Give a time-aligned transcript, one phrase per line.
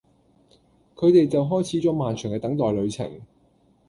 [0.95, 3.21] 佢哋就開始咗漫長嘅等待旅程